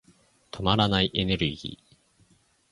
[0.51, 1.95] 止まらないエネルギー。